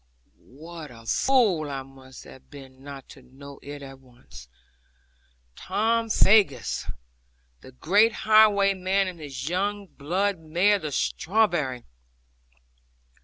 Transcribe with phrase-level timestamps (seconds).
[0.55, 4.47] What a fool I must have been not to know it at once!
[5.55, 6.89] Tom Faggus,
[7.59, 11.83] the great highwayman, and his young blood mare, the strawberry!